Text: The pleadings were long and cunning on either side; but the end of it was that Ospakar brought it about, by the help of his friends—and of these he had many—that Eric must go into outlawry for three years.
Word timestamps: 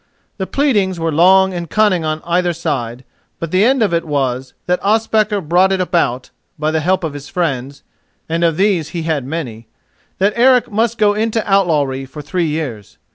The 0.37 0.47
pleadings 0.47 0.99
were 0.99 1.11
long 1.11 1.53
and 1.53 1.69
cunning 1.69 2.03
on 2.03 2.23
either 2.25 2.53
side; 2.53 3.03
but 3.37 3.51
the 3.51 3.63
end 3.63 3.83
of 3.83 3.93
it 3.93 4.03
was 4.03 4.55
that 4.65 4.81
Ospakar 4.83 5.41
brought 5.41 5.71
it 5.71 5.79
about, 5.79 6.31
by 6.57 6.71
the 6.71 6.79
help 6.79 7.03
of 7.03 7.13
his 7.13 7.29
friends—and 7.29 8.43
of 8.43 8.57
these 8.57 8.89
he 8.97 9.03
had 9.03 9.25
many—that 9.27 10.33
Eric 10.35 10.71
must 10.71 10.97
go 10.97 11.13
into 11.13 11.47
outlawry 11.47 12.05
for 12.05 12.23
three 12.23 12.47
years. 12.47 12.97